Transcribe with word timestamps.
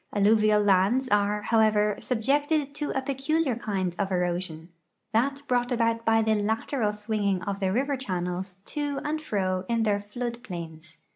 Alluvial 0.15 0.63
lands 0.63 1.07
are, 1.09 1.43
however, 1.43 1.95
subjected 1.99 2.73
to 2.73 2.89
a 2.89 3.03
])eculiar 3.03 3.59
kind 3.61 3.95
of 3.99 4.11
erosion— 4.11 4.69
that 5.13 5.43
brought 5.47 5.71
about 5.71 6.03
by 6.05 6.23
the 6.23 6.33
lateral 6.33 6.91
swinging 6.91 7.39
of 7.43 7.59
the 7.59 7.71
river 7.71 7.95
channels 7.97 8.55
to 8.65 8.99
and 9.03 9.21
fro 9.21 9.63
in 9.69 9.83
their 9.83 9.99
flood 9.99 10.41
plains. 10.41 10.97